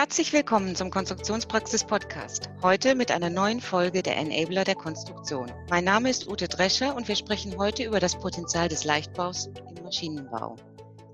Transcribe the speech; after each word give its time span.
Herzlich 0.00 0.32
willkommen 0.32 0.74
zum 0.76 0.88
Konstruktionspraxis 0.90 1.84
Podcast. 1.84 2.48
Heute 2.62 2.94
mit 2.94 3.10
einer 3.10 3.28
neuen 3.28 3.60
Folge 3.60 4.02
der 4.02 4.16
Enabler 4.16 4.64
der 4.64 4.74
Konstruktion. 4.74 5.52
Mein 5.68 5.84
Name 5.84 6.08
ist 6.08 6.26
Ute 6.26 6.48
Drescher 6.48 6.96
und 6.96 7.06
wir 7.06 7.16
sprechen 7.16 7.58
heute 7.58 7.84
über 7.84 8.00
das 8.00 8.18
Potenzial 8.18 8.68
des 8.68 8.84
Leichtbaus 8.84 9.48
im 9.48 9.84
Maschinenbau. 9.84 10.56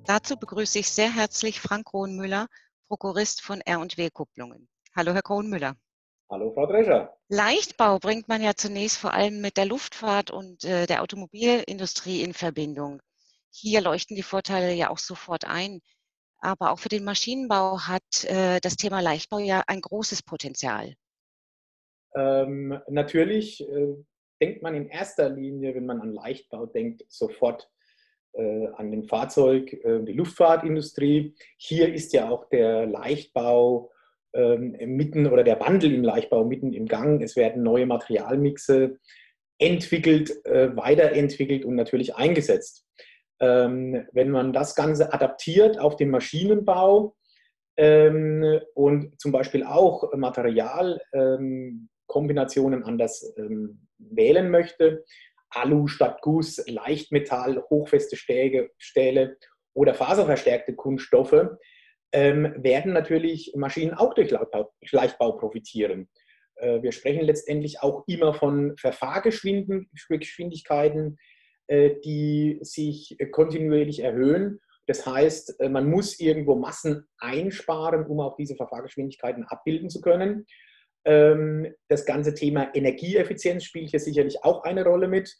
Dazu 0.05 0.37
begrüße 0.37 0.79
ich 0.79 0.89
sehr 0.89 1.13
herzlich 1.13 1.61
Frank 1.61 1.87
Kronmüller, 1.87 2.47
Prokurist 2.87 3.43
von 3.43 3.61
R&W 3.61 4.09
Kupplungen. 4.11 4.69
Hallo, 4.95 5.15
Herr 5.15 5.23
Kronmüller. 5.23 5.75
Hallo, 6.31 6.53
Frau 6.55 6.67
Drescher. 6.67 7.13
Leichtbau 7.29 7.99
bringt 7.99 8.29
man 8.29 8.41
ja 8.41 8.55
zunächst 8.55 8.99
vor 8.99 9.13
allem 9.13 9.41
mit 9.41 9.57
der 9.57 9.67
Luftfahrt 9.67 10.31
und 10.31 10.63
äh, 10.63 10.87
der 10.87 11.03
Automobilindustrie 11.03 12.23
in 12.23 12.35
Verbindung. 12.35 13.03
Hier 13.51 13.81
leuchten 13.81 14.15
die 14.15 14.23
Vorteile 14.23 14.73
ja 14.75 14.91
auch 14.91 14.99
sofort 14.99 15.45
ein. 15.45 15.81
Aber 16.39 16.71
auch 16.71 16.79
für 16.79 16.89
den 16.89 17.05
Maschinenbau 17.05 17.81
hat 17.81 18.25
äh, 18.25 18.61
das 18.61 18.77
Thema 18.77 19.01
Leichtbau 19.01 19.39
ja 19.39 19.63
ein 19.67 19.81
großes 19.81 20.23
Potenzial. 20.23 20.95
Ähm, 22.15 22.79
natürlich 22.89 23.67
äh, 23.69 23.95
denkt 24.41 24.63
man 24.63 24.75
in 24.75 24.89
erster 24.89 25.29
Linie, 25.29 25.75
wenn 25.75 25.87
man 25.87 26.01
an 26.01 26.13
Leichtbau 26.13 26.67
denkt, 26.67 27.05
sofort 27.09 27.69
äh, 28.33 28.67
an 28.77 28.91
den 28.91 29.05
Fahrzeug, 29.05 29.73
äh, 29.85 30.03
die 30.03 30.13
Luftfahrtindustrie. 30.13 31.35
Hier 31.57 31.93
ist 31.93 32.13
ja 32.13 32.29
auch 32.29 32.49
der 32.49 32.87
Leichtbau 32.87 33.91
ähm, 34.35 34.77
mitten 34.97 35.27
oder 35.27 35.45
der 35.45 35.61
Wandel 35.61 35.95
im 35.95 36.05
Leichtbau 36.05 36.45
mitten 36.45 36.73
im 36.73 36.87
Gang. 36.87 37.23
Es 37.23 37.37
werden 37.37 37.63
neue 37.63 37.87
Materialmixe 37.87 38.99
entwickelt, 39.59 40.45
äh, 40.45 40.77
weiterentwickelt 40.77 41.65
und 41.65 41.75
natürlich 41.75 42.15
eingesetzt. 42.15 42.87
Ähm, 43.41 44.07
wenn 44.13 44.31
man 44.31 44.53
das 44.53 44.75
Ganze 44.75 45.13
adaptiert 45.13 45.79
auf 45.79 45.97
den 45.97 46.11
Maschinenbau 46.11 47.15
ähm, 47.77 48.61
und 48.75 49.21
zum 49.21 49.33
Beispiel 49.33 49.65
auch 49.65 50.13
Materialkombinationen 50.15 52.81
ähm, 52.81 52.87
anders 52.87 53.35
wählen 53.99 54.51
möchte, 54.51 55.05
Alu 55.51 55.87
statt 55.87 56.21
Guss, 56.23 56.65
Leichtmetall, 56.67 57.63
hochfeste 57.71 58.17
Stäge, 58.17 58.71
Stähle 58.79 59.37
oder 59.75 59.95
faserverstärkte 59.95 60.75
Kunststoffe, 60.75 61.47
werden 62.13 62.95
natürlich 62.95 63.53
Maschinen 63.57 63.93
auch 63.93 64.15
durch 64.15 64.31
Leichtbau, 64.31 65.33
profitieren. 65.33 66.09
Äh, 66.57 66.83
wir 66.83 66.93
sprechen 66.93 67.25
letztendlich 67.25 67.83
auch 67.83 68.05
immer 68.07 68.35
von 68.35 68.77
Verfahrgeschwindigkeiten, 68.77 71.19
die 71.69 72.59
sich 72.63 73.17
kontinuierlich 73.33 74.01
erhöhen. 74.01 74.61
Das 74.87 75.05
heißt, 75.05 75.61
äh, 75.61 75.69
man 75.69 75.91
muss 75.91 76.19
irgendwo 76.19 76.55
Massen 76.55 77.07
einsparen, 77.19 78.07
um 78.07 78.21
auch 78.21 78.37
diese 78.37 78.57
Verfahrgeschwindigkeiten 78.57 79.45
abbilden 79.45 79.91
zu 79.91 80.01
können. 80.01 80.47
Ähm, 81.05 81.75
das 81.89 82.07
ganze 82.07 82.35
Thema 82.35 82.75
Energieeffizienz 82.75 83.65
spielt 83.65 83.91
hier 83.91 84.01
sicherlich 84.01 84.45
auch 84.45 84.63
eine 84.63 84.85
Rolle 84.85 85.09
mit. 85.09 85.37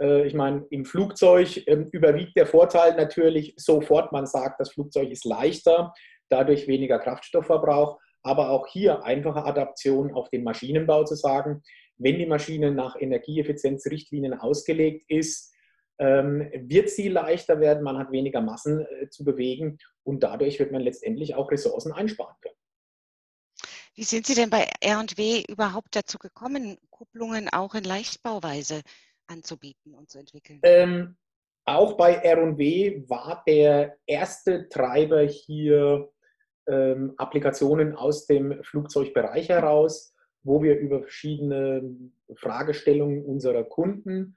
Äh, 0.00 0.26
ich 0.26 0.34
meine, 0.34 0.66
im 0.70 0.84
Flugzeug 0.84 1.62
ähm, 1.66 1.88
überwiegt 1.92 2.36
der 2.36 2.46
Vorteil 2.46 2.94
natürlich 2.94 3.54
sofort, 3.56 4.12
man 4.12 4.26
sagt, 4.26 4.60
das 4.60 4.72
Flugzeug 4.72 5.10
ist 5.10 5.24
leichter, 5.24 5.92
dadurch 6.28 6.68
weniger 6.68 6.98
Kraftstoffverbrauch, 6.98 7.98
aber 8.22 8.50
auch 8.50 8.66
hier 8.66 9.02
einfache 9.04 9.44
Adaption 9.44 10.12
auf 10.12 10.28
den 10.28 10.44
Maschinenbau 10.44 11.04
zu 11.04 11.14
sagen, 11.14 11.62
wenn 11.96 12.18
die 12.18 12.26
Maschine 12.26 12.70
nach 12.70 12.96
Energieeffizienzrichtlinien 12.98 14.34
ausgelegt 14.34 15.04
ist, 15.08 15.49
wird 16.00 16.88
sie 16.88 17.08
leichter 17.08 17.60
werden, 17.60 17.82
man 17.82 17.98
hat 17.98 18.10
weniger 18.10 18.40
Massen 18.40 18.86
äh, 18.86 19.08
zu 19.10 19.24
bewegen 19.24 19.78
und 20.02 20.22
dadurch 20.22 20.58
wird 20.58 20.72
man 20.72 20.80
letztendlich 20.80 21.34
auch 21.34 21.50
Ressourcen 21.50 21.92
einsparen 21.92 22.34
können. 22.40 22.54
Wie 23.94 24.04
sind 24.04 24.26
Sie 24.26 24.34
denn 24.34 24.48
bei 24.48 24.66
R&W 24.80 25.44
überhaupt 25.48 25.94
dazu 25.94 26.16
gekommen, 26.16 26.78
Kupplungen 26.88 27.48
auch 27.50 27.74
in 27.74 27.84
Leichtbauweise 27.84 28.80
anzubieten 29.26 29.94
und 29.94 30.08
zu 30.08 30.18
entwickeln? 30.18 30.60
Ähm, 30.62 31.16
auch 31.66 31.98
bei 31.98 32.14
R&W 32.14 33.04
war 33.08 33.42
der 33.46 33.98
erste 34.06 34.68
Treiber 34.70 35.22
hier 35.22 36.08
ähm, 36.66 37.12
Applikationen 37.18 37.94
aus 37.94 38.26
dem 38.26 38.62
Flugzeugbereich 38.64 39.50
heraus, 39.50 40.14
wo 40.44 40.62
wir 40.62 40.78
über 40.78 41.00
verschiedene 41.00 41.82
Fragestellungen 42.36 43.24
unserer 43.24 43.64
Kunden 43.64 44.36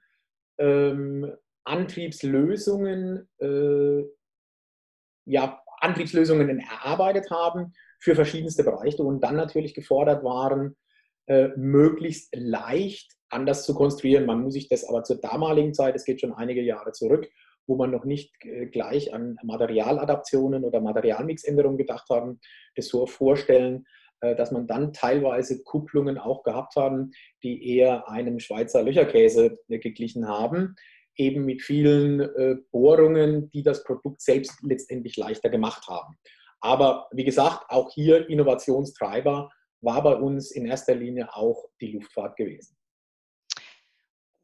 ähm, 0.58 1.32
Antriebslösungen, 1.64 3.28
äh, 3.38 4.02
ja, 5.26 5.62
Antriebslösungen 5.80 6.60
erarbeitet 6.60 7.30
haben 7.30 7.72
für 8.00 8.14
verschiedenste 8.14 8.64
Bereiche 8.64 9.02
und 9.02 9.20
dann 9.22 9.36
natürlich 9.36 9.74
gefordert 9.74 10.24
waren, 10.24 10.76
äh, 11.26 11.48
möglichst 11.56 12.34
leicht 12.34 13.12
anders 13.30 13.64
zu 13.64 13.74
konstruieren. 13.74 14.26
Man 14.26 14.42
muss 14.42 14.54
sich 14.54 14.68
das 14.68 14.84
aber 14.84 15.04
zur 15.04 15.20
damaligen 15.20 15.74
Zeit, 15.74 15.94
es 15.96 16.04
geht 16.04 16.20
schon 16.20 16.34
einige 16.34 16.62
Jahre 16.62 16.92
zurück, 16.92 17.28
wo 17.66 17.76
man 17.76 17.90
noch 17.90 18.04
nicht 18.04 18.32
äh, 18.44 18.66
gleich 18.66 19.12
an 19.14 19.38
Materialadaptionen 19.42 20.64
oder 20.64 20.80
Materialmixänderungen 20.80 21.78
gedacht 21.78 22.08
haben, 22.10 22.40
das 22.76 22.88
so 22.88 23.06
vorstellen, 23.06 23.86
äh, 24.20 24.36
dass 24.36 24.52
man 24.52 24.66
dann 24.66 24.92
teilweise 24.92 25.62
Kupplungen 25.62 26.18
auch 26.18 26.42
gehabt 26.42 26.76
haben, 26.76 27.12
die 27.42 27.76
eher 27.76 28.08
einem 28.08 28.38
Schweizer 28.38 28.82
Löcherkäse 28.82 29.58
äh, 29.68 29.78
geglichen 29.78 30.28
haben 30.28 30.76
eben 31.16 31.44
mit 31.44 31.62
vielen 31.62 32.20
äh, 32.20 32.56
Bohrungen, 32.70 33.50
die 33.50 33.62
das 33.62 33.84
Produkt 33.84 34.20
selbst 34.20 34.58
letztendlich 34.62 35.16
leichter 35.16 35.48
gemacht 35.48 35.86
haben. 35.88 36.16
Aber 36.60 37.08
wie 37.12 37.24
gesagt, 37.24 37.66
auch 37.68 37.90
hier 37.92 38.28
Innovationstreiber 38.28 39.50
war 39.80 40.02
bei 40.02 40.16
uns 40.16 40.50
in 40.50 40.66
erster 40.66 40.94
Linie 40.94 41.34
auch 41.34 41.66
die 41.80 41.92
Luftfahrt 41.92 42.36
gewesen. 42.36 42.76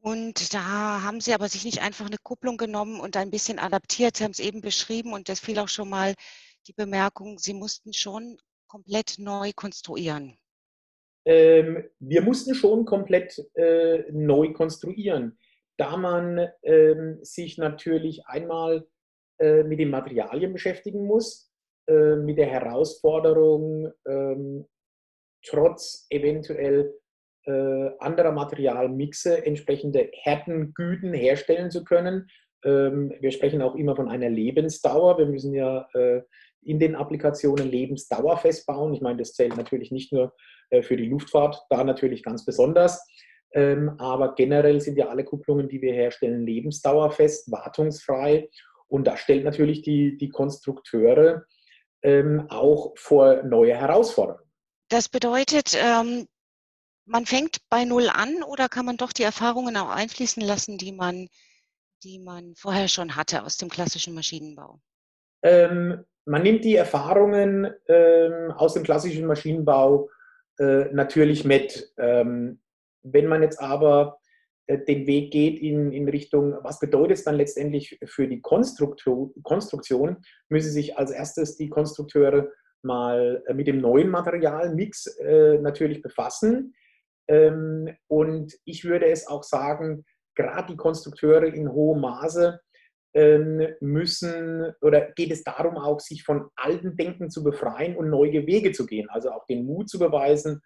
Und 0.03 0.55
da 0.55 1.03
haben 1.03 1.21
Sie 1.21 1.35
aber 1.35 1.49
sich 1.49 1.65
nicht 1.65 1.83
einfach 1.83 2.07
eine 2.07 2.17
Kupplung 2.23 2.57
genommen 2.57 3.01
und 3.01 3.17
ein 3.17 3.31
bisschen 3.31 3.59
adaptiert. 3.59 4.17
Sie 4.17 4.25
haben 4.25 4.31
es 4.31 4.39
eben 4.39 4.61
beschrieben 4.61 5.13
und 5.13 5.29
das 5.29 5.41
fiel 5.41 5.59
auch 5.59 5.69
schon 5.69 5.91
mal 5.91 6.15
die 6.67 6.73
Bemerkung, 6.73 7.39
Sie 7.39 7.55
mussten 7.55 7.93
schon 7.93 8.39
komplett 8.67 9.19
neu 9.19 9.53
konstruieren. 9.55 10.39
Ähm, 11.27 11.85
wir 11.99 12.23
mussten 12.23 12.55
schon 12.55 12.87
komplett 12.87 13.39
äh, 13.55 14.05
neu 14.11 14.53
konstruieren 14.53 15.39
da 15.81 15.97
man 15.97 16.47
ähm, 16.63 17.19
sich 17.23 17.57
natürlich 17.57 18.27
einmal 18.27 18.87
äh, 19.39 19.63
mit 19.63 19.79
den 19.79 19.89
Materialien 19.89 20.53
beschäftigen 20.53 21.07
muss, 21.07 21.51
äh, 21.89 22.17
mit 22.17 22.37
der 22.37 22.49
Herausforderung, 22.49 23.91
ähm, 24.07 24.67
trotz 25.43 26.07
eventuell 26.11 26.95
äh, 27.47 27.91
anderer 27.99 28.33
Materialmixe 28.33 29.47
entsprechende 29.47 30.11
Härtengüten 30.13 31.15
herstellen 31.15 31.71
zu 31.71 31.83
können. 31.83 32.29
Ähm, 32.63 33.15
wir 33.19 33.31
sprechen 33.31 33.63
auch 33.63 33.75
immer 33.75 33.97
von 33.97 34.11
einer 34.11 34.29
Lebensdauer. 34.29 35.17
Wir 35.17 35.27
müssen 35.27 35.55
ja 35.55 35.89
äh, 35.95 36.21
in 36.61 36.79
den 36.79 36.95
Applikationen 36.95 37.71
Lebensdauer 37.71 38.37
festbauen. 38.37 38.93
Ich 38.93 39.01
meine, 39.01 39.17
das 39.17 39.33
zählt 39.33 39.57
natürlich 39.57 39.91
nicht 39.91 40.13
nur 40.13 40.35
äh, 40.69 40.83
für 40.83 40.99
die 40.99 41.09
Luftfahrt, 41.09 41.65
da 41.71 41.83
natürlich 41.85 42.23
ganz 42.23 42.45
besonders. 42.45 43.03
Ähm, 43.53 43.97
aber 43.99 44.35
generell 44.35 44.81
sind 44.81 44.97
ja 44.97 45.09
alle 45.09 45.25
Kupplungen, 45.25 45.69
die 45.69 45.83
wir 45.83 45.93
herstellen, 45.93 46.47
lebensdauerfest, 46.47 47.51
wartungsfrei. 47.51 48.49
Und 48.87 49.07
das 49.07 49.21
stellt 49.21 49.45
natürlich 49.45 49.83
die, 49.83 50.17
die 50.17 50.29
Konstrukteure 50.29 51.45
ähm, 52.03 52.47
auch 52.49 52.93
vor 52.97 53.43
neue 53.43 53.75
Herausforderungen. 53.75 54.45
Das 54.89 55.09
bedeutet, 55.09 55.77
ähm, 55.81 56.27
man 57.05 57.27
fängt 57.27 57.59
bei 57.69 57.85
Null 57.85 58.09
an 58.09 58.43
oder 58.43 58.69
kann 58.69 58.87
man 58.87 58.97
doch 58.97 59.13
die 59.13 59.23
Erfahrungen 59.23 59.77
auch 59.77 59.91
einfließen 59.91 60.43
lassen, 60.43 60.79
die 60.79 60.93
man, 60.93 61.29
die 62.03 62.19
man 62.19 62.55
vorher 62.57 62.89
schon 62.89 63.17
hatte 63.17 63.45
aus 63.45 63.57
dem 63.57 63.69
klassischen 63.69 64.15
Maschinenbau? 64.15 64.81
Ähm, 65.43 66.05
man 66.25 66.43
nimmt 66.43 66.65
die 66.65 66.77
Erfahrungen 66.77 67.73
ähm, 67.89 68.53
aus 68.53 68.75
dem 68.75 68.83
klassischen 68.83 69.27
Maschinenbau 69.27 70.09
äh, 70.59 70.85
natürlich 70.93 71.45
mit. 71.45 71.93
Ähm, 71.99 72.60
wenn 73.03 73.27
man 73.27 73.43
jetzt 73.43 73.61
aber 73.61 74.19
äh, 74.67 74.79
den 74.79 75.07
Weg 75.07 75.33
geht 75.33 75.61
in, 75.61 75.93
in 75.93 76.09
Richtung, 76.09 76.57
was 76.63 76.79
bedeutet 76.79 77.19
es 77.19 77.25
dann 77.25 77.37
letztendlich 77.37 77.99
für 78.05 78.29
die 78.29 78.41
Konstruktion, 78.41 79.33
Konstruktion, 79.43 80.19
müssen 80.49 80.71
sich 80.71 80.97
als 80.97 81.11
erstes 81.11 81.57
die 81.57 81.69
Konstrukteure 81.69 82.51
mal 82.83 83.43
äh, 83.47 83.55
mit 83.55 83.67
dem 83.67 83.81
neuen 83.81 84.09
Materialmix 84.11 85.07
äh, 85.19 85.59
natürlich 85.59 86.03
befassen. 86.03 86.75
Ähm, 87.29 87.95
und 88.09 88.55
ich 88.65 88.85
würde 88.85 89.07
es 89.07 89.27
auch 89.27 89.43
sagen, 89.43 90.05
gerade 90.35 90.73
die 90.73 90.77
Konstrukteure 90.77 91.47
in 91.47 91.71
hohem 91.71 92.01
Maße 92.01 92.61
ähm, 93.15 93.67
müssen 93.81 94.73
oder 94.81 95.11
geht 95.13 95.33
es 95.33 95.43
darum 95.43 95.77
auch, 95.77 96.01
sich 96.01 96.23
von 96.23 96.49
alten 96.57 96.97
Denken 96.97 97.31
zu 97.31 97.43
befreien 97.43 97.97
und 97.97 98.09
neue 98.09 98.47
Wege 98.47 98.73
zu 98.73 98.87
gehen. 98.87 99.09
Also 99.11 99.31
auch 99.33 99.47
den 99.47 99.67
Mut 99.67 99.89
zu 99.89 99.99
beweisen, 99.99 100.63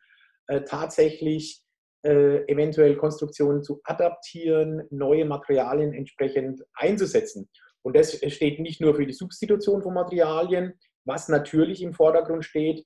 äh, 0.46 0.62
tatsächlich 0.62 1.63
äh, 2.04 2.44
eventuell 2.46 2.96
Konstruktionen 2.96 3.62
zu 3.62 3.80
adaptieren, 3.84 4.86
neue 4.90 5.24
Materialien 5.24 5.92
entsprechend 5.92 6.62
einzusetzen. 6.74 7.48
Und 7.82 7.96
das 7.96 8.14
steht 8.32 8.60
nicht 8.60 8.80
nur 8.80 8.94
für 8.94 9.06
die 9.06 9.12
Substitution 9.12 9.82
von 9.82 9.94
Materialien, 9.94 10.74
was 11.04 11.28
natürlich 11.28 11.82
im 11.82 11.94
Vordergrund 11.94 12.44
steht, 12.44 12.84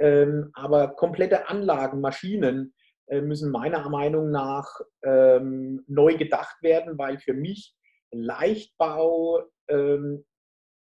Ähm, 0.00 0.50
aber 0.54 0.94
komplette 0.94 1.48
Anlagen, 1.48 2.00
Maschinen 2.00 2.72
äh, 3.08 3.20
müssen 3.20 3.50
meiner 3.50 3.88
Meinung 3.88 4.30
nach 4.30 4.80
ähm, 5.02 5.82
neu 5.88 6.16
gedacht 6.16 6.62
werden, 6.62 6.96
weil 6.98 7.18
für 7.18 7.34
mich 7.34 7.74
Leichtbau 8.12 9.42
ähm, 9.68 10.24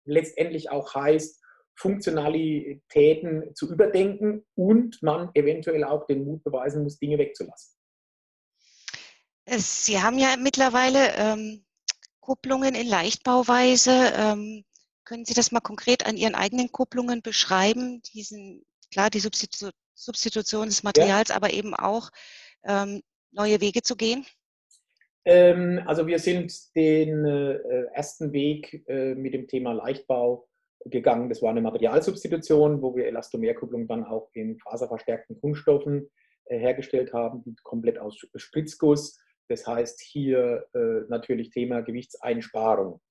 letztendlich 0.05 0.69
auch 0.69 0.93
heißt, 0.93 1.41
Funktionalitäten 1.77 3.53
zu 3.53 3.71
überdenken 3.71 4.45
und 4.55 5.01
man 5.01 5.29
eventuell 5.33 5.83
auch 5.83 6.05
den 6.07 6.25
Mut 6.25 6.43
beweisen 6.43 6.83
muss, 6.83 6.99
Dinge 6.99 7.17
wegzulassen. 7.17 7.74
Sie 9.47 10.01
haben 10.01 10.17
ja 10.17 10.35
mittlerweile 10.37 11.13
ähm, 11.15 11.65
Kupplungen 12.19 12.73
in 12.73 12.87
Leichtbauweise. 12.87 14.13
Ähm, 14.15 14.65
können 15.03 15.25
Sie 15.25 15.35
das 15.35 15.51
mal 15.51 15.59
konkret 15.59 16.05
an 16.05 16.17
Ihren 16.17 16.35
eigenen 16.35 16.71
Kupplungen 16.71 17.21
beschreiben? 17.21 18.01
Diesen, 18.13 18.65
klar, 18.91 19.09
die 19.09 19.19
Substitu 19.19 19.69
Substitution 19.97 20.65
des 20.65 20.83
Materials, 20.83 21.29
ja. 21.29 21.35
aber 21.37 21.53
eben 21.53 21.73
auch 21.73 22.09
ähm, 22.65 23.01
neue 23.31 23.61
Wege 23.61 23.81
zu 23.81 23.95
gehen? 23.95 24.25
Ähm, 25.23 25.81
also 25.85 26.05
wir 26.05 26.19
sind 26.19 26.53
den 26.75 27.25
äh, 27.25 27.85
ersten 27.93 28.33
Weg 28.33 28.83
äh, 28.87 29.15
mit 29.15 29.33
dem 29.33 29.47
Thema 29.47 29.71
Leichtbau 29.71 30.47
gegangen. 30.85 31.29
Das 31.29 31.41
war 31.41 31.49
eine 31.49 31.61
Materialsubstitution, 31.61 32.81
wo 32.81 32.95
wir 32.95 33.07
Elastomerkupplung 33.07 33.87
dann 33.87 34.03
auch 34.03 34.29
in 34.33 34.59
faserverstärkten 34.59 35.39
Kunststoffen 35.39 36.11
äh, 36.45 36.59
hergestellt 36.59 37.13
haben, 37.13 37.43
die 37.43 37.55
komplett 37.63 37.97
aus 37.97 38.17
Spritzguss. 38.35 39.17
Das 39.47 39.67
heißt 39.67 40.01
hier 40.01 40.65
äh, 40.73 41.01
natürlich 41.09 41.49
Thema 41.49 41.81
Gewichtseinsparung. 41.81 43.01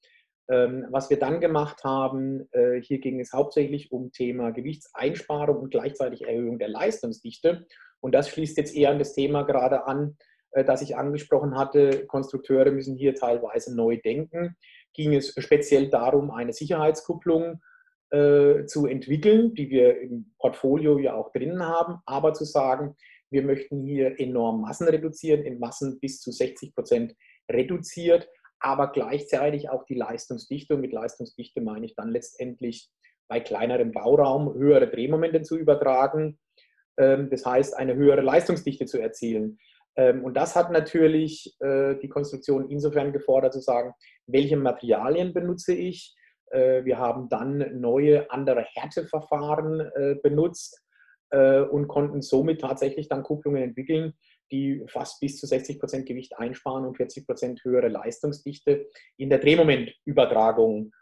Ähm, 0.51 0.87
was 0.91 1.09
wir 1.09 1.19
dann 1.19 1.41
gemacht 1.41 1.85
haben, 1.85 2.49
äh, 2.53 2.81
hier 2.83 2.99
ging 2.99 3.19
es 3.19 3.33
hauptsächlich 3.33 3.93
um 3.93 4.13
Thema 4.13 4.51
Gewichtseinsparung 4.51 5.57
und 5.57 5.71
gleichzeitig 5.71 6.27
Erhöhung 6.27 6.59
der 6.59 6.69
Leistungsdichte. 6.69 7.67
Und 8.01 8.15
das 8.15 8.29
schließt 8.29 8.59
jetzt 8.59 8.75
eher 8.75 8.91
an 8.91 8.99
das 8.99 9.15
Thema 9.15 9.45
gerade 9.45 9.87
an, 9.87 10.19
äh, 10.51 10.65
das 10.65 10.83
ich 10.83 10.97
angesprochen 10.97 11.57
hatte. 11.57 12.07
Konstrukteure 12.07 12.73
müssen 12.73 12.97
hier 12.97 13.15
teilweise 13.15 13.75
neu 13.75 13.97
denken. 13.97 14.57
Ging 14.93 15.15
es 15.15 15.35
speziell 15.39 15.89
darum, 15.89 16.31
eine 16.31 16.53
Sicherheitskupplung 16.53 17.63
äh, 18.11 18.67
zu 18.67 18.87
entwickeln, 18.87 19.55
die 19.55 19.71
wir 19.71 19.99
im 20.01 20.35
Portfolio 20.39 20.99
ja 20.99 21.15
auch 21.15 21.33
drinnen 21.33 21.67
haben, 21.67 22.01
aber 22.05 22.35
zu 22.35 22.45
sagen, 22.45 22.97
wir 23.31 23.43
möchten 23.43 23.83
hier 23.83 24.19
enorm 24.21 24.61
Massen 24.61 24.89
reduzieren, 24.89 25.43
in 25.43 25.59
Massen 25.59 25.99
bis 26.01 26.21
zu 26.21 26.31
60 26.31 26.75
Prozent 26.75 27.15
reduziert, 27.51 28.29
aber 28.61 28.93
gleichzeitig 28.93 29.69
auch 29.69 29.85
die 29.85 29.95
Leistungsdichte. 29.95 30.75
Und 30.75 30.81
mit 30.81 30.93
Leistungsdichte 30.93 31.61
meine 31.61 31.87
ich 31.87 31.95
dann 31.95 32.11
letztendlich 32.11 32.91
bei 33.29 33.41
kleinerem 33.41 33.93
Bauraum 33.93 34.55
höhere 34.55 34.89
Drehmomente 34.89 35.43
zu 35.43 35.59
übertragen. 35.59 36.39
Ähm, 36.99 37.31
das 37.31 37.45
heißt, 37.45 37.77
eine 37.77 37.95
höhere 37.95 38.21
Leistungsdichte 38.21 38.87
zu 38.87 38.99
erzielen. 38.99 39.59
Ähm, 39.97 40.25
und 40.25 40.37
das 40.37 40.57
hat 40.57 40.71
natürlich 40.71 41.57
äh, 41.61 41.97
die 41.97 42.09
Konstruktion 42.09 42.71
insofern 42.71 43.13
gefordert, 43.13 43.53
zu 43.53 43.61
sagen, 43.61 43.93
welche 44.27 44.57
Materialien 44.57 45.33
benutze 45.33 45.75
ich. 45.75 46.15
Äh, 46.51 46.85
wir 46.85 46.99
haben 46.99 47.29
dann 47.29 47.81
neue, 47.81 48.31
andere 48.31 48.63
Härteverfahren 48.63 49.91
äh, 51.31 51.61
und 51.61 51.89
konnten 51.89 52.23
somit 52.23 52.61
tatsächlich 52.61 53.09
dann 53.09 53.23
Kupplungen 53.23 53.63
entwickeln, 53.63 54.15
die 54.51 54.85
fast 54.89 55.21
bis 55.21 55.39
zu 55.39 55.47
60 55.47 55.79
Prozent 55.81 56.07
Gewicht 56.07 56.39
einsparen 56.39 56.85
und 56.85 56.97
40 56.97 57.27
Prozent 57.27 57.65
höhere 57.65 57.89
Leistungsdichte 57.89 58.87
in 59.17 59.31
der 59.31 59.39
Drehmomentübertragung 59.39 60.93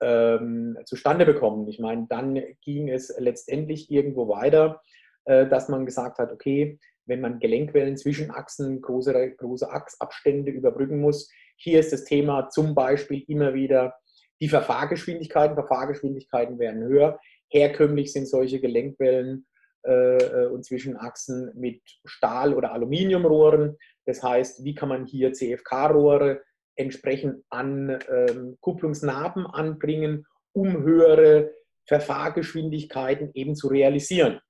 ähm, 0.00 0.78
zustande 0.84 1.26
bekommen. 1.26 1.68
Ich 1.68 1.78
meine, 1.78 2.06
dann 2.08 2.40
ging 2.62 2.88
es 2.88 3.14
letztendlich 3.18 3.90
irgendwo 3.90 4.28
weiter, 4.28 4.80
äh, 5.24 5.46
dass 5.46 5.68
man 5.68 5.86
gesagt 5.86 6.18
hat, 6.18 6.32
okay, 6.32 6.78
wenn 7.06 7.20
man 7.20 7.40
Gelenkwellen 7.40 7.96
zwischen 7.96 8.30
Achsen, 8.30 8.80
große, 8.80 9.34
große 9.36 9.70
Achsabstände 9.70 10.52
überbrücken 10.52 11.00
muss. 11.00 11.30
Hier 11.56 11.80
ist 11.80 11.92
das 11.92 12.04
Thema 12.04 12.50
zum 12.50 12.74
Beispiel 12.74 13.24
immer 13.26 13.54
wieder 13.54 13.94
die 14.40 14.48
Verfahrgeschwindigkeiten. 14.48 15.56
Verfahrgeschwindigkeiten 15.56 16.58
werden 16.58 16.84
höher. 16.84 17.18
Herkömmlich 17.48 18.12
sind 18.12 18.28
solche 18.28 18.60
Gelenkwellen 18.60 19.46
äh, 19.82 20.46
und 20.46 20.64
Zwischenachsen 20.64 21.52
mit 21.54 21.82
Stahl- 22.04 22.54
oder 22.54 22.72
Aluminiumrohren. 22.72 23.76
Das 24.06 24.22
heißt, 24.22 24.64
wie 24.64 24.74
kann 24.74 24.88
man 24.88 25.06
hier 25.06 25.32
CFK-Rohre 25.32 26.42
entsprechend 26.76 27.44
an 27.50 27.98
ähm, 28.08 28.56
Kupplungsnaben 28.60 29.46
anbringen, 29.46 30.26
um 30.52 30.82
höhere 30.82 31.50
Verfahrgeschwindigkeiten 31.88 33.30
eben 33.34 33.56
zu 33.56 33.68
realisieren. 33.68 34.40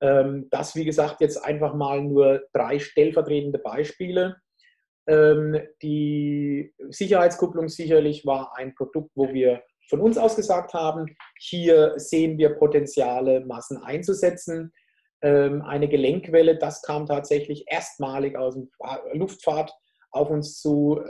Ähm, 0.00 0.48
das, 0.50 0.76
wie 0.76 0.84
gesagt, 0.84 1.20
jetzt 1.20 1.38
einfach 1.38 1.74
mal 1.74 2.02
nur 2.02 2.42
drei 2.52 2.78
stellvertretende 2.78 3.58
Beispiele. 3.58 4.36
Ähm, 5.08 5.58
die 5.82 6.72
Sicherheitskupplung 6.90 7.68
sicherlich 7.68 8.24
war 8.24 8.56
ein 8.56 8.74
Produkt, 8.74 9.10
wo 9.14 9.32
wir 9.32 9.62
von 9.92 10.00
uns 10.00 10.16
aus 10.16 10.36
gesagt 10.36 10.72
haben, 10.72 11.14
hier 11.38 11.92
sehen 11.96 12.38
wir 12.38 12.54
Potenziale, 12.54 13.44
Massen 13.44 13.76
einzusetzen. 13.76 14.72
Ähm, 15.20 15.60
eine 15.60 15.86
Gelenkwelle, 15.86 16.56
das 16.56 16.80
kam 16.80 17.04
tatsächlich 17.04 17.66
erstmalig 17.68 18.34
aus 18.34 18.54
der 18.54 19.14
Luftfahrt 19.14 19.70
auf 20.10 20.30
uns 20.30 20.60
zu, 20.60 21.00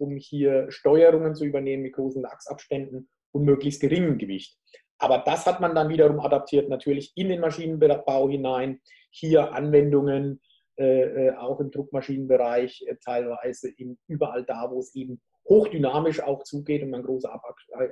um 0.00 0.16
hier 0.16 0.66
Steuerungen 0.70 1.36
zu 1.36 1.44
übernehmen 1.44 1.84
mit 1.84 1.92
großen 1.92 2.24
Achsabständen 2.26 3.08
und 3.32 3.44
möglichst 3.44 3.80
geringem 3.80 4.18
Gewicht. 4.18 4.58
Aber 4.98 5.18
das 5.18 5.46
hat 5.46 5.60
man 5.60 5.74
dann 5.74 5.88
wiederum 5.88 6.20
adaptiert 6.20 6.68
natürlich 6.68 7.12
in 7.16 7.28
den 7.28 7.40
Maschinenbau 7.40 8.28
hinein. 8.28 8.80
Hier 9.10 9.52
Anwendungen 9.52 10.40
äh, 10.78 11.28
äh 11.28 11.36
auch 11.36 11.58
im 11.60 11.70
Druckmaschinenbereich, 11.70 12.84
äh, 12.86 12.96
teilweise 13.04 13.70
in, 13.70 13.98
überall 14.08 14.44
da, 14.44 14.68
wo 14.70 14.78
es 14.78 14.94
eben 14.94 15.20
hochdynamisch 15.50 16.20
auch 16.20 16.44
zugeht 16.44 16.82
und 16.82 16.90
man 16.90 17.02
große 17.02 17.28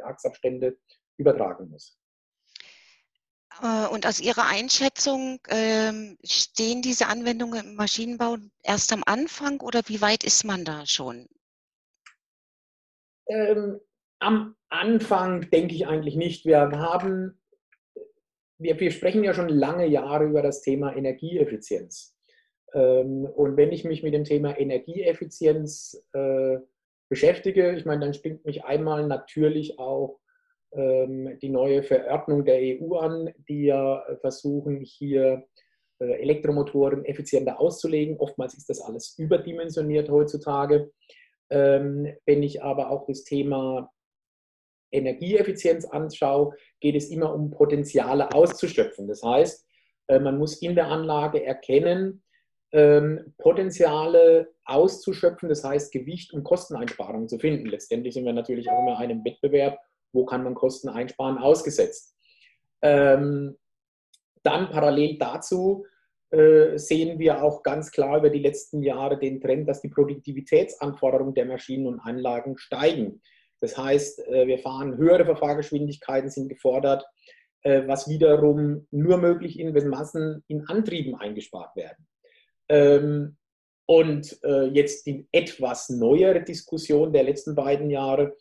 Achsabstände 0.04 0.78
übertragen 1.18 1.68
muss. 1.68 1.98
Äh, 3.60 3.88
und 3.88 4.06
aus 4.06 4.20
Ihrer 4.20 4.46
Einschätzung 4.46 5.40
ähm, 5.48 6.16
stehen 6.24 6.80
diese 6.80 7.08
Anwendungen 7.08 7.66
im 7.66 7.74
Maschinenbau 7.74 8.36
erst 8.62 8.92
am 8.92 9.02
Anfang 9.04 9.60
oder 9.60 9.82
wie 9.86 10.00
weit 10.00 10.24
ist 10.24 10.44
man 10.44 10.64
da 10.64 10.86
schon? 10.86 11.26
Ähm, 13.26 13.80
am 14.20 14.56
Anfang 14.68 15.50
denke 15.50 15.74
ich 15.74 15.86
eigentlich 15.86 16.16
nicht. 16.16 16.46
Wir 16.46 16.60
haben, 16.60 17.40
wir, 18.58 18.78
wir 18.78 18.90
sprechen 18.90 19.24
ja 19.24 19.34
schon 19.34 19.48
lange 19.48 19.86
Jahre 19.86 20.24
über 20.24 20.42
das 20.42 20.62
Thema 20.62 20.94
Energieeffizienz. 20.96 22.16
Ähm, 22.72 23.24
und 23.24 23.56
wenn 23.56 23.72
ich 23.72 23.84
mich 23.84 24.02
mit 24.02 24.14
dem 24.14 24.24
Thema 24.24 24.58
Energieeffizienz 24.58 26.06
äh, 26.12 26.58
beschäftige, 27.08 27.72
ich 27.72 27.84
meine, 27.84 28.00
dann 28.00 28.14
springt 28.14 28.44
mich 28.44 28.64
einmal 28.64 29.06
natürlich 29.06 29.78
auch 29.78 30.18
ähm, 30.72 31.38
die 31.40 31.48
neue 31.48 31.82
Verordnung 31.82 32.44
der 32.44 32.58
EU 32.60 32.96
an, 32.96 33.32
die 33.48 33.64
ja 33.64 34.04
versuchen, 34.20 34.80
hier 34.80 35.46
äh, 36.00 36.20
Elektromotoren 36.20 37.04
effizienter 37.04 37.60
auszulegen. 37.60 38.18
Oftmals 38.18 38.54
ist 38.54 38.68
das 38.68 38.80
alles 38.80 39.18
überdimensioniert 39.18 40.10
heutzutage. 40.10 40.90
Ähm, 41.50 42.14
wenn 42.26 42.42
ich 42.42 42.62
aber 42.62 42.90
auch 42.90 43.06
das 43.06 43.24
Thema 43.24 43.90
Energieeffizienz 44.92 45.86
anschaue, 45.86 46.54
geht 46.80 46.94
es 46.94 47.10
immer 47.10 47.34
um 47.34 47.50
Potenziale 47.50 48.32
auszuschöpfen. 48.32 49.08
Das 49.08 49.22
heißt, 49.22 49.66
äh, 50.08 50.18
man 50.18 50.38
muss 50.38 50.60
in 50.62 50.74
der 50.74 50.88
Anlage 50.88 51.42
erkennen, 51.42 52.22
ähm, 52.72 53.34
Potenziale 53.38 54.48
auszuschöpfen, 54.64 55.48
das 55.48 55.64
heißt 55.64 55.92
Gewicht 55.92 56.32
und 56.32 56.44
Kosteneinsparungen 56.44 57.28
zu 57.28 57.38
finden. 57.38 57.66
Letztendlich 57.66 58.14
sind 58.14 58.24
wir 58.24 58.32
natürlich 58.32 58.70
auch 58.70 58.82
immer 58.82 58.98
einem 58.98 59.24
Wettbewerb, 59.24 59.78
wo 60.12 60.24
kann 60.24 60.44
man 60.44 60.54
Kosten 60.54 60.88
einsparen, 60.88 61.38
ausgesetzt. 61.38 62.14
Ähm, 62.82 63.56
dann 64.42 64.70
parallel 64.70 65.18
dazu 65.18 65.84
äh, 66.30 66.78
sehen 66.78 67.18
wir 67.18 67.42
auch 67.42 67.62
ganz 67.62 67.90
klar 67.90 68.18
über 68.18 68.30
die 68.30 68.40
letzten 68.40 68.82
Jahre 68.82 69.18
den 69.18 69.40
Trend, 69.40 69.68
dass 69.68 69.80
die 69.80 69.88
Produktivitätsanforderungen 69.88 71.34
der 71.34 71.46
Maschinen 71.46 71.86
und 71.86 72.00
Anlagen 72.00 72.58
steigen. 72.58 73.22
Das 73.60 73.76
heißt, 73.76 74.26
äh, 74.28 74.46
wir 74.46 74.58
fahren 74.58 74.96
höhere 74.98 75.24
Verfahrgeschwindigkeiten, 75.24 76.30
sind 76.30 76.48
gefordert, 76.48 77.04
äh, 77.62 77.82
was 77.86 78.08
wiederum 78.08 78.86
nur 78.90 79.16
möglich 79.16 79.58
ist, 79.58 79.74
wenn 79.74 79.88
Massen 79.88 80.44
in 80.48 80.66
Antrieben 80.68 81.16
eingespart 81.16 81.74
werden. 81.76 82.06
Ähm, 82.68 83.36
und 83.86 84.38
äh, 84.44 84.66
jetzt 84.66 85.06
die 85.06 85.26
etwas 85.32 85.88
neuere 85.88 86.42
Diskussion 86.42 87.12
der 87.12 87.22
letzten 87.22 87.54
beiden 87.54 87.90
Jahre 87.90 88.36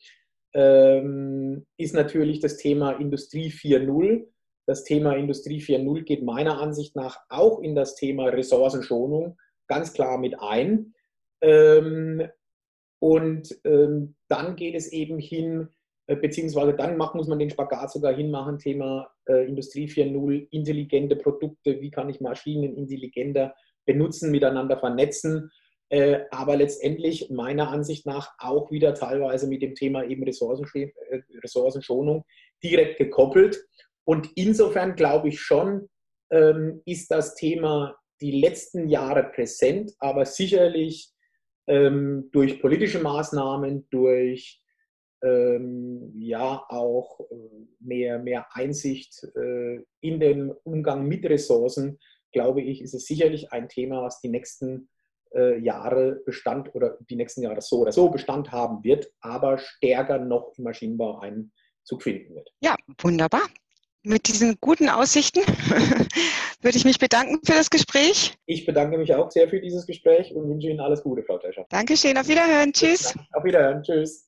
ähm, 0.53 1.65
ist 1.77 1.93
natürlich 1.93 2.39
das 2.39 2.57
Thema 2.57 2.91
Industrie 2.93 3.49
4.0. 3.49 4.25
Das 4.65 4.83
Thema 4.83 5.15
Industrie 5.15 5.61
4.0 5.61 6.03
geht 6.03 6.23
meiner 6.23 6.59
Ansicht 6.59 6.95
nach 6.95 7.17
auch 7.29 7.61
in 7.61 7.75
das 7.75 7.95
Thema 7.95 8.25
Ressourcenschonung 8.25 9.37
ganz 9.67 9.93
klar 9.93 10.17
mit 10.17 10.39
ein. 10.39 10.93
Ähm, 11.41 12.27
und 12.99 13.57
ähm, 13.63 14.15
dann 14.27 14.55
geht 14.55 14.75
es 14.75 14.91
eben 14.91 15.19
hin, 15.19 15.69
äh, 16.07 16.15
beziehungsweise 16.15 16.73
dann 16.73 16.97
macht, 16.97 17.15
muss 17.15 17.27
man 17.27 17.39
den 17.39 17.51
Spagat 17.51 17.91
sogar 17.91 18.13
hinmachen, 18.13 18.57
Thema 18.57 19.11
äh, 19.29 19.47
Industrie 19.47 19.87
4.0, 19.87 20.47
intelligente 20.49 21.15
Produkte, 21.15 21.79
wie 21.79 21.91
kann 21.91 22.09
ich 22.09 22.19
Maschinen 22.19 22.75
intelligenter 22.75 23.53
benutzen, 23.87 24.29
miteinander 24.29 24.77
vernetzen, 24.77 25.49
äh, 25.89 26.19
aber 26.31 26.57
letztendlich 26.57 27.29
meiner 27.31 27.69
Ansicht 27.69 28.05
nach 28.05 28.33
auch 28.37 28.71
wieder 28.71 28.93
teilweise 28.93 29.47
mit 29.47 29.61
dem 29.63 29.73
Thema 29.73 30.03
eben 30.03 30.23
äh, 30.23 30.91
Ressourcenschonung 31.43 32.25
direkt 32.63 32.97
gekoppelt. 32.97 33.65
Und 34.03 34.29
insofern 34.35 34.95
glaube 34.95 35.29
ich 35.29 35.39
schon, 35.39 35.89
ähm, 36.29 36.81
ist 36.85 37.09
das 37.09 37.35
Thema 37.35 37.97
die 38.21 38.39
letzten 38.39 38.89
Jahre 38.89 39.23
präsent, 39.23 39.93
aber 39.99 40.25
sicherlich 40.25 41.09
ähm, 41.67 42.29
durch 42.31 42.61
politische 42.61 42.99
Maßnahmen, 42.99 43.87
durch 43.89 44.61
ähm, 45.23 46.13
ja 46.15 46.63
auch 46.69 47.19
äh, 47.19 47.35
mehr, 47.79 48.19
mehr 48.19 48.47
Einsicht 48.51 49.23
äh, 49.35 49.81
in 50.01 50.19
den 50.19 50.51
Umgang 50.63 51.07
mit 51.07 51.25
Ressourcen, 51.25 51.99
glaube 52.37 52.61
ich, 52.61 52.81
ist 52.81 52.93
es 52.93 53.05
sicherlich 53.05 53.51
ein 53.51 53.67
Thema, 53.67 54.03
was 54.03 54.21
die 54.21 54.29
nächsten 54.29 54.89
äh, 55.33 55.57
Jahre 55.59 56.21
Bestand 56.23 56.73
oder 56.75 56.99
die 57.09 57.15
nächsten 57.15 57.41
Jahre 57.41 57.61
so 57.61 57.79
oder 57.79 57.91
so 57.91 58.09
Bestand 58.09 58.51
haben 58.51 58.83
wird, 58.83 59.07
aber 59.21 59.57
stärker 59.57 60.19
noch 60.19 60.53
im 60.55 60.65
Maschinenbau 60.65 61.17
Einzug 61.19 62.03
finden 62.03 62.35
wird. 62.35 62.49
Ja, 62.61 62.75
wunderbar. 63.01 63.41
Mit 64.03 64.27
diesen 64.27 64.55
guten 64.61 64.87
Aussichten 64.87 65.39
würde 66.61 66.77
ich 66.77 66.85
mich 66.85 66.99
bedanken 66.99 67.39
für 67.43 67.53
das 67.53 67.71
Gespräch. 67.71 68.35
Ich 68.45 68.65
bedanke 68.67 68.99
mich 68.99 69.15
auch 69.15 69.31
sehr 69.31 69.49
für 69.49 69.59
dieses 69.59 69.87
Gespräch 69.87 70.31
und 70.33 70.47
wünsche 70.47 70.69
Ihnen 70.69 70.79
alles 70.79 71.01
Gute, 71.01 71.23
Frau 71.23 71.39
Tescher. 71.39 71.65
Dankeschön, 71.69 72.15
auf 72.17 72.27
Wiederhören. 72.27 72.71
Tschüss. 72.71 73.15
Auf 73.33 73.43
Wiederhören. 73.43 73.81
Tschüss. 73.81 74.27